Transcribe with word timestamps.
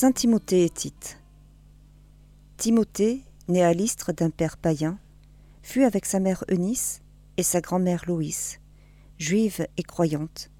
Saint 0.00 0.12
Timothée 0.12 0.64
et 0.64 0.70
Tite. 0.70 1.20
Timothée, 2.56 3.24
né 3.48 3.64
à 3.64 3.72
l'Istre 3.72 4.12
d'un 4.12 4.30
père 4.30 4.56
païen, 4.56 5.00
fut 5.60 5.82
avec 5.82 6.06
sa 6.06 6.20
mère 6.20 6.44
Eunice 6.48 7.02
et 7.36 7.42
sa 7.42 7.60
grand-mère 7.60 8.04
Loïs, 8.06 8.60
juive 9.18 9.66
et 9.76 9.82
croyante, 9.82 10.52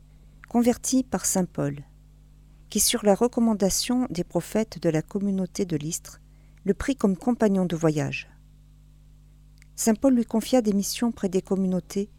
convertie 0.48 1.04
par 1.04 1.24
saint 1.24 1.44
Paul, 1.44 1.84
qui, 2.68 2.80
sur 2.80 3.04
la 3.04 3.14
recommandation 3.14 4.08
des 4.10 4.24
prophètes 4.24 4.82
de 4.82 4.88
la 4.88 5.02
communauté 5.02 5.64
de 5.64 5.76
l'Istre, 5.76 6.20
le 6.64 6.74
prit 6.74 6.96
comme 6.96 7.16
compagnon 7.16 7.64
de 7.64 7.76
voyage. 7.76 8.28
Saint 9.76 9.94
Paul 9.94 10.16
lui 10.16 10.24
confia 10.24 10.62
des 10.62 10.72
missions 10.72 11.12
près 11.12 11.28
des 11.28 11.42
communautés 11.42 12.10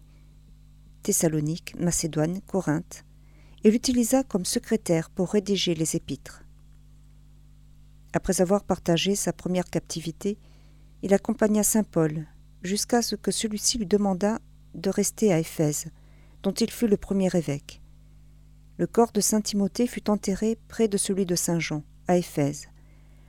Thessalonique, 1.04 1.78
Macédoine, 1.78 2.40
Corinthe, 2.48 3.04
et 3.66 3.72
l'utilisa 3.72 4.24
comme 4.24 4.46
secrétaire 4.46 5.10
pour 5.10 5.32
rédiger 5.32 5.76
les 5.76 5.98
épîtres. 5.98 6.46
Après 8.14 8.42
avoir 8.42 8.64
partagé 8.64 9.16
sa 9.16 9.34
première 9.34 9.70
captivité, 9.70 10.38
il 11.04 11.14
accompagna 11.14 11.64
saint 11.64 11.84
Paul 11.84 12.26
jusqu'à 12.64 13.02
ce 13.02 13.16
que 13.16 13.32
celui-ci 13.32 13.78
lui 13.78 13.86
demanda 13.86 14.40
de 14.74 14.90
rester 14.90 15.32
à 15.32 15.40
Éphèse, 15.40 15.88
dont 16.44 16.52
il 16.52 16.72
fut 16.72 16.88
le 16.88 16.98
premier 16.98 17.30
évêque. 17.36 17.82
Le 18.78 18.88
corps 18.88 19.12
de 19.12 19.22
saint 19.22 19.42
Timothée 19.42 19.88
fut 19.88 20.10
enterré 20.10 20.58
près 20.68 20.88
de 20.88 20.98
celui 20.98 21.26
de 21.26 21.36
saint 21.36 21.60
Jean, 21.60 21.84
à 22.08 22.18
Éphèse, 22.18 22.68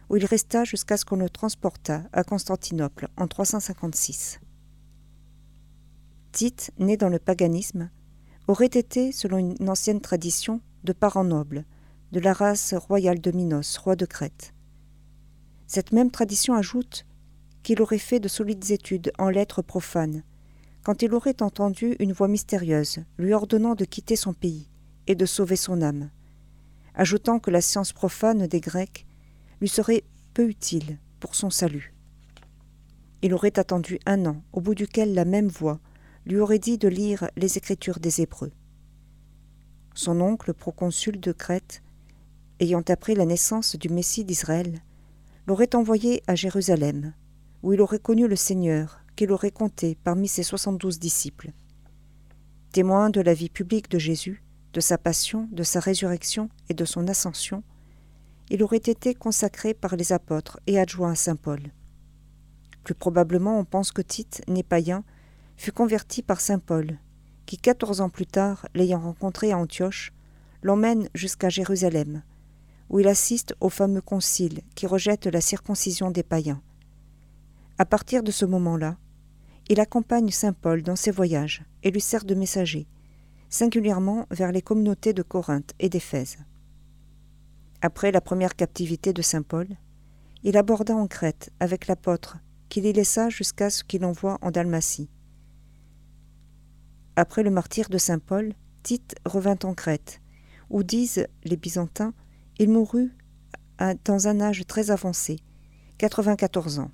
où 0.09 0.17
il 0.17 0.25
resta 0.25 0.65
jusqu'à 0.65 0.97
ce 0.97 1.05
qu'on 1.05 1.17
le 1.17 1.29
transportât 1.29 2.05
à 2.13 2.25
Constantinople 2.25 3.09
en 3.17 3.27
356. 3.27 4.41
Tite, 6.33 6.71
né 6.79 6.97
dans 6.97 7.09
le 7.09 7.19
paganisme, 7.19 7.91
aurait 8.49 8.67
été, 8.67 9.13
selon 9.13 9.39
une 9.39 9.69
ancienne 9.69 10.01
tradition, 10.01 10.61
de 10.85 10.93
parents 10.93 11.25
nobles, 11.25 11.65
de 12.13 12.21
la 12.21 12.33
race 12.33 12.75
royale 12.75 13.21
de 13.21 13.31
Minos, 13.31 13.77
roi 13.79 13.97
de 13.97 14.07
Crète. 14.07 14.55
Cette 15.73 15.93
même 15.93 16.11
tradition 16.11 16.55
ajoute 16.55 17.07
qu'il 17.63 17.81
aurait 17.81 17.99
fait 17.99 18.19
de 18.19 18.27
solides 18.27 18.73
études 18.73 19.13
en 19.21 19.31
lettres 19.31 19.63
profanes, 19.63 20.25
quand 20.83 21.03
il 21.03 21.15
aurait 21.15 21.43
entendu 21.43 21.95
une 22.01 22.13
voix 22.13 22.27
mystérieuse 22.27 23.05
lui 23.19 23.35
ordonnant 23.35 23.77
de 23.77 23.85
quitter 23.85 24.17
son 24.17 24.33
pays 24.33 24.69
et 25.07 25.15
de 25.15 25.27
sauver 25.27 25.55
son 25.55 25.81
âme, 25.81 26.11
ajoutant 26.97 27.39
que 27.39 27.53
la 27.53 27.61
science 27.61 27.93
profane 27.93 28.49
des 28.49 28.61
Grecs 28.61 29.07
lui 29.61 29.69
serait 29.69 30.03
peu 30.35 30.49
utile 30.49 30.99
pour 31.21 31.37
son 31.37 31.51
salut. 31.51 31.95
Il 33.23 33.33
aurait 33.33 33.57
attendu 33.57 34.01
un 34.07 34.27
an, 34.27 34.43
au 34.53 34.61
bout 34.61 34.75
duquel 34.75 35.15
la 35.15 35.25
même 35.25 35.47
voix 35.47 35.79
lui 36.27 36.41
aurait 36.41 36.59
dit 36.59 36.79
de 36.79 36.89
lire 36.89 37.31
les 37.37 37.59
Écritures 37.59 38.01
des 38.01 38.21
Hébreux. 38.21 38.51
Son 39.95 40.21
oncle, 40.21 40.53
proconsul 40.53 41.21
de 41.21 41.31
Crète, 41.31 41.85
ayant 42.59 42.83
appris 42.89 43.15
la 43.15 43.25
naissance 43.25 43.77
du 43.77 43.89
Messie 43.89 44.25
d'Israël, 44.25 44.83
l'aurait 45.47 45.75
envoyé 45.75 46.23
à 46.27 46.35
Jérusalem, 46.35 47.15
où 47.63 47.73
il 47.73 47.81
aurait 47.81 47.99
connu 47.99 48.29
le 48.29 48.37
Seigneur, 48.37 49.01
qu'il 49.17 49.33
aurait 49.33 49.51
compté 49.51 49.97
parmi 50.03 50.29
ses 50.29 50.43
soixante-douze 50.43 50.99
disciples. 50.99 51.51
Témoin 52.73 53.11
de 53.11 53.21
la 53.21 53.35
vie 53.35 53.51
publique 53.51 53.91
de 53.91 53.99
Jésus, 53.99 54.43
de 54.73 54.81
sa 54.81 54.99
passion, 54.99 55.49
de 55.53 55.63
sa 55.63 55.81
résurrection 55.81 56.49
et 56.69 56.75
de 56.75 56.85
son 56.85 57.09
ascension, 57.09 57.63
il 58.49 58.63
aurait 58.63 58.79
été 58.79 59.15
consacré 59.15 59.75
par 59.75 59.97
les 59.97 60.13
apôtres 60.13 60.61
et 60.67 60.79
adjoint 60.79 61.13
à 61.13 61.15
saint 61.15 61.37
Paul. 61.37 61.61
Plus 62.85 62.95
probablement, 62.95 63.59
on 63.59 63.65
pense 63.65 63.93
que 63.93 64.03
Tite, 64.03 64.43
né 64.49 64.63
païen, 64.63 65.05
fut 65.57 65.73
converti 65.73 66.23
par 66.23 66.41
saint 66.41 66.59
Paul, 66.59 66.99
qui, 67.47 67.59
quatorze 67.59 68.01
ans 68.01 68.09
plus 68.09 68.27
tard, 68.27 68.69
l'ayant 68.75 69.01
rencontré 69.01 69.53
à 69.53 69.59
Antioche, 69.59 70.13
l'emmène 70.63 71.09
jusqu'à 71.15 71.49
Jérusalem, 71.49 72.23
où 72.91 72.99
il 72.99 73.09
assiste 73.09 73.55
au 73.61 73.69
fameux 73.69 74.01
concile 74.03 74.61
qui 74.75 74.87
rejette 74.87 75.27
la 75.27 75.41
circoncision 75.41 76.11
des 76.11 76.25
païens. 76.25 76.61
À 77.79 77.87
partir 77.87 78.23
de 78.23 78.31
ce 78.31 78.45
moment-là, 78.45 78.99
il 79.69 79.81
accompagne 79.81 80.31
saint 80.31 80.53
Paul 80.53 80.83
dans 80.83 80.97
ses 80.97 81.13
voyages 81.13 81.63
et 81.85 81.93
lui 81.93 82.01
sert 82.01 82.25
de 82.25 82.35
messager, 82.35 82.89
singulièrement 83.49 84.27
vers 84.31 84.53
les 84.53 84.61
communautés 84.61 85.13
de 85.13 85.23
Corinthe 85.23 85.73
et 85.79 85.89
d'Éphèse. 85.89 86.39
Après 87.81 88.11
la 88.11 88.21
première 88.21 88.57
captivité 88.57 89.13
de 89.13 89.23
saint 89.23 89.43
Paul, 89.43 89.69
il 90.43 90.57
aborda 90.57 90.95
en 90.95 91.07
Crète 91.07 91.51
avec 91.61 91.87
l'apôtre 91.87 92.39
qu'il 92.69 92.87
y 92.87 92.93
laissa 92.93 93.31
jusqu'à 93.31 93.71
ce 93.71 93.85
qu'il 93.85 94.05
envoie 94.05 94.39
en 94.43 94.51
Dalmatie. 94.51 95.09
Après 97.17 97.43
le 97.43 97.51
martyr 97.51 97.89
de 97.89 97.99
saint 97.99 98.19
Paul, 98.19 98.55
Tite 98.83 99.15
revint 99.25 99.59
en 99.65 99.75
Crète, 99.75 100.21
où 100.71 100.83
disent 100.83 101.27
les 101.45 101.57
Byzantins, 101.57 102.15
il 102.61 102.69
mourut 102.69 103.11
dans 104.05 104.29
un 104.29 104.39
âge 104.39 104.67
très 104.67 104.91
avancé, 104.91 105.39
94 105.97 106.79
ans. 106.81 106.91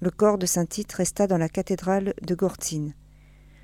Le 0.00 0.12
corps 0.12 0.38
de 0.38 0.46
saint 0.46 0.66
Tite 0.66 0.92
resta 0.92 1.26
dans 1.26 1.36
la 1.36 1.48
cathédrale 1.48 2.14
de 2.22 2.34
Gortine, 2.36 2.94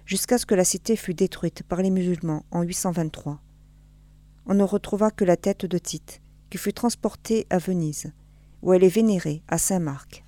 jusqu'à 0.06 0.38
ce 0.38 0.44
que 0.44 0.56
la 0.56 0.64
cité 0.64 0.96
fût 0.96 1.14
détruite 1.14 1.62
par 1.62 1.82
les 1.82 1.90
musulmans 1.90 2.44
en 2.50 2.62
823. 2.62 3.40
On 4.46 4.54
ne 4.54 4.64
retrouva 4.64 5.12
que 5.12 5.24
la 5.24 5.36
tête 5.36 5.66
de 5.66 5.78
Tite, 5.78 6.20
qui 6.50 6.58
fut 6.58 6.72
transportée 6.72 7.46
à 7.48 7.58
Venise, 7.58 8.12
où 8.62 8.72
elle 8.72 8.82
est 8.82 8.88
vénérée 8.88 9.44
à 9.46 9.56
Saint-Marc. 9.56 10.24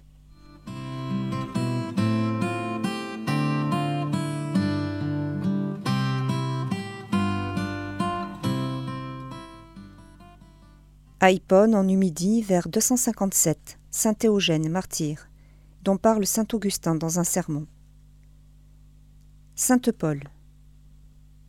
À 11.26 11.30
en 11.50 11.82
Numidie, 11.82 12.40
vers 12.40 12.68
257, 12.68 13.80
Saint 13.90 14.14
Théogène, 14.14 14.68
martyr, 14.68 15.28
dont 15.82 15.96
parle 15.96 16.24
saint 16.24 16.46
Augustin 16.52 16.94
dans 16.94 17.18
un 17.18 17.24
sermon. 17.24 17.66
Sainte 19.56 19.90
Paul, 19.90 20.20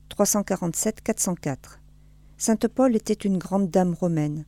347-404. 0.10 1.58
Sainte 2.40 2.68
Paul 2.68 2.96
était 2.96 3.14
une 3.14 3.38
grande 3.38 3.70
dame 3.70 3.94
romaine, 3.94 4.46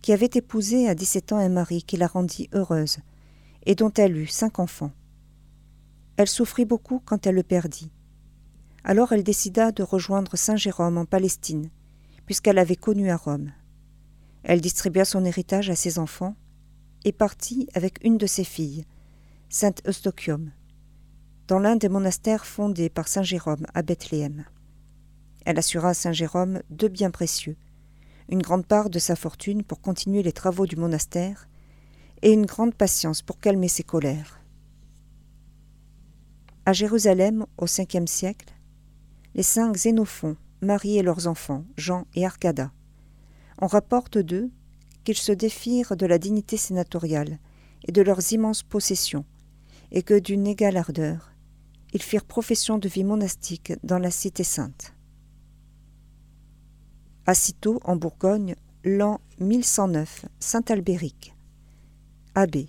qui 0.00 0.14
avait 0.14 0.30
épousé 0.32 0.88
à 0.88 0.94
17 0.94 1.32
ans 1.32 1.38
un 1.38 1.50
mari 1.50 1.82
qui 1.82 1.98
la 1.98 2.06
rendit 2.06 2.48
heureuse, 2.54 3.00
et 3.66 3.74
dont 3.74 3.92
elle 3.92 4.16
eut 4.16 4.28
cinq 4.28 4.60
enfants. 4.60 4.92
Elle 6.16 6.26
souffrit 6.26 6.64
beaucoup 6.64 7.02
quand 7.04 7.26
elle 7.26 7.34
le 7.34 7.42
perdit. 7.42 7.90
Alors 8.84 9.12
elle 9.12 9.24
décida 9.24 9.72
de 9.72 9.82
rejoindre 9.82 10.38
Saint 10.38 10.56
Jérôme 10.56 10.96
en 10.96 11.04
Palestine, 11.04 11.68
puisqu'elle 12.24 12.58
avait 12.58 12.76
connu 12.76 13.10
à 13.10 13.18
Rome. 13.18 13.52
Elle 14.42 14.60
distribua 14.60 15.04
son 15.04 15.24
héritage 15.24 15.70
à 15.70 15.76
ses 15.76 15.98
enfants 15.98 16.34
et 17.04 17.12
partit 17.12 17.68
avec 17.74 17.98
une 18.04 18.18
de 18.18 18.26
ses 18.26 18.44
filles, 18.44 18.84
Sainte 19.48 19.82
Eustochium, 19.86 20.52
dans 21.48 21.58
l'un 21.58 21.76
des 21.76 21.88
monastères 21.88 22.46
fondés 22.46 22.88
par 22.88 23.08
Saint 23.08 23.22
Jérôme 23.22 23.66
à 23.74 23.82
Bethléem. 23.82 24.44
Elle 25.44 25.58
assura 25.58 25.90
à 25.90 25.94
Saint 25.94 26.12
Jérôme 26.12 26.62
deux 26.70 26.88
biens 26.88 27.10
précieux, 27.10 27.56
une 28.28 28.42
grande 28.42 28.66
part 28.66 28.90
de 28.90 28.98
sa 28.98 29.16
fortune 29.16 29.64
pour 29.64 29.80
continuer 29.80 30.22
les 30.22 30.32
travaux 30.32 30.66
du 30.66 30.76
monastère, 30.76 31.48
et 32.22 32.32
une 32.32 32.46
grande 32.46 32.74
patience 32.74 33.22
pour 33.22 33.40
calmer 33.40 33.68
ses 33.68 33.82
colères. 33.82 34.40
À 36.66 36.72
Jérusalem, 36.72 37.46
au 37.56 37.64
Ve 37.64 38.06
siècle, 38.06 38.54
les 39.34 39.42
saints 39.42 39.72
Xénophon, 39.72 40.36
Marie 40.60 40.98
et 40.98 41.02
leurs 41.02 41.26
enfants, 41.26 41.64
Jean 41.76 42.06
et 42.14 42.26
Arcada, 42.26 42.72
on 43.60 43.66
rapporte 43.66 44.18
d'eux 44.18 44.50
qu'ils 45.04 45.16
se 45.16 45.32
défirent 45.32 45.96
de 45.96 46.06
la 46.06 46.18
dignité 46.18 46.56
sénatoriale 46.56 47.38
et 47.86 47.92
de 47.92 48.02
leurs 48.02 48.32
immenses 48.32 48.62
possessions, 48.62 49.24
et 49.90 50.02
que 50.02 50.18
d'une 50.18 50.46
égale 50.46 50.76
ardeur, 50.76 51.32
ils 51.92 52.02
firent 52.02 52.24
profession 52.24 52.78
de 52.78 52.88
vie 52.88 53.04
monastique 53.04 53.72
dans 53.82 53.98
la 53.98 54.10
cité 54.10 54.44
sainte 54.44 54.94
à 57.30 57.32
en 57.84 57.94
Bourgogne, 57.94 58.56
l'an 58.82 59.20
1109, 59.38 60.26
Saint 60.40 60.64
Albéric. 60.68 61.36
Abbé. 62.34 62.68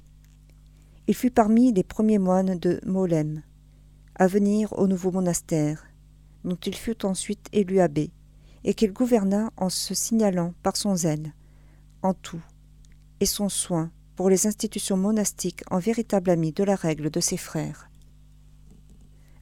Il 1.07 1.15
fut 1.15 1.31
parmi 1.31 1.73
les 1.73 1.83
premiers 1.83 2.19
moines 2.19 2.59
de 2.59 2.79
Molem, 2.85 3.41
à 4.13 4.27
venir 4.27 4.71
au 4.77 4.85
nouveau 4.85 5.09
monastère, 5.09 5.87
dont 6.44 6.57
il 6.63 6.75
fut 6.75 7.05
ensuite 7.05 7.47
élu 7.53 7.79
abbé, 7.79 8.11
et 8.63 8.73
qu'il 8.73 8.93
gouverna 8.93 9.51
en 9.57 9.69
se 9.69 9.93
signalant 9.93 10.53
par 10.63 10.77
son 10.77 10.95
zèle, 10.95 11.33
en 12.03 12.13
tout, 12.13 12.41
et 13.19 13.25
son 13.25 13.49
soin 13.49 13.91
pour 14.15 14.29
les 14.29 14.47
institutions 14.47 14.97
monastiques 14.97 15.63
en 15.71 15.79
véritable 15.79 16.29
ami 16.29 16.51
de 16.51 16.63
la 16.63 16.75
règle 16.75 17.09
de 17.09 17.19
ses 17.19 17.37
frères. 17.37 17.89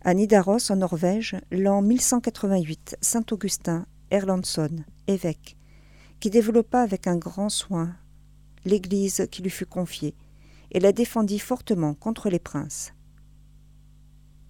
À 0.02 0.14
Nidaros, 0.14 0.72
en 0.72 0.78
Norvège, 0.78 1.36
l'an 1.52 1.82
1188, 1.82 2.98
Saint 3.02 3.26
Augustin 3.32 3.86
Erlandsson, 4.12 4.84
évêque, 5.08 5.58
qui 6.20 6.30
développa 6.30 6.82
avec 6.82 7.08
un 7.08 7.18
grand 7.18 7.50
soin 7.50 7.96
l'Église 8.66 9.28
qui 9.32 9.42
lui 9.42 9.50
fut 9.50 9.66
confiée 9.66 10.16
et 10.72 10.80
la 10.80 10.92
défendit 10.92 11.40
fortement 11.40 11.94
contre 11.94 12.30
les 12.30 12.40
princes. 12.40 12.94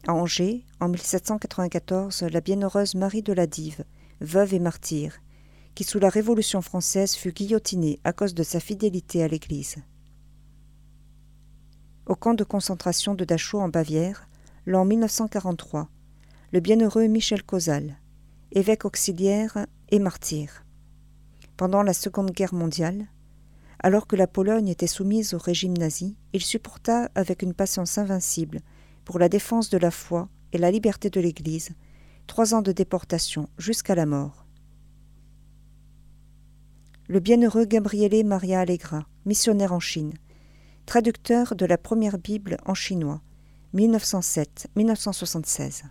À 0.08 0.14
Angers, 0.14 0.66
en 0.80 0.90
1794, 0.90 2.24
la 2.24 2.42
bienheureuse 2.42 2.96
Marie 2.96 3.22
de 3.22 3.34
la 3.34 3.48
Dive, 3.48 3.84
veuve 4.22 4.54
et 4.54 4.60
martyre, 4.60 5.20
qui 5.76 5.84
sous 5.84 6.00
la 6.00 6.10
Révolution 6.10 6.62
française 6.62 7.16
fut 7.16 7.32
guillotiné 7.32 8.00
à 8.04 8.14
cause 8.14 8.34
de 8.34 8.44
sa 8.44 8.60
fidélité 8.60 9.24
à 9.24 9.28
l'Église. 9.28 9.78
Au 12.06 12.16
camp 12.16 12.34
de 12.34 12.44
concentration 12.44 13.14
de 13.16 13.24
Dachau 13.24 13.60
en 13.60 13.70
Bavière, 13.70 14.28
l'an 14.66 14.84
1943, 14.84 15.90
le 16.52 16.60
bienheureux 16.60 17.06
Michel 17.08 17.44
Cosal, 17.44 18.00
évêque 18.52 18.86
auxiliaire 18.86 19.68
et 19.90 20.00
martyr. 20.00 20.66
Pendant 21.56 21.84
la 21.84 21.94
Seconde 21.94 22.32
Guerre 22.32 22.54
mondiale, 22.54 23.08
alors 23.82 24.08
que 24.08 24.16
la 24.16 24.28
Pologne 24.28 24.68
était 24.68 24.88
soumise 24.88 25.34
au 25.34 25.38
régime 25.38 25.78
nazi, 25.78 26.18
il 26.34 26.42
supporta 26.42 27.10
avec 27.16 27.42
une 27.42 27.54
patience 27.54 27.98
invincible, 27.98 28.62
pour 29.06 29.20
la 29.20 29.30
défense 29.30 29.70
de 29.70 29.78
la 29.78 29.92
foi 29.92 30.28
et 30.52 30.58
la 30.58 30.72
liberté 30.72 31.10
de 31.10 31.22
l'Église, 31.22 31.70
trois 32.30 32.54
ans 32.54 32.62
de 32.62 32.72
déportation 32.72 33.50
jusqu'à 33.58 33.96
la 33.96 34.06
mort. 34.06 34.46
Le 37.08 37.20
bienheureux 37.20 37.66
Gabriele 37.66 38.24
Maria 38.24 38.60
Allegra, 38.60 39.08
missionnaire 39.26 39.74
en 39.74 39.80
Chine, 39.80 40.14
traducteur 40.86 41.56
de 41.56 41.66
la 41.66 41.80
première 41.80 42.20
Bible 42.20 42.58
en 42.68 42.76
chinois, 42.76 43.24
1907-1976. 43.74 45.86